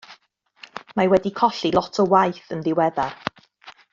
[0.99, 3.15] Mae wedi colli lot o waith yn ddiweddar.